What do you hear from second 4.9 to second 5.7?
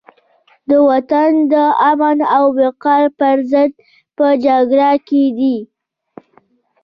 کې دي.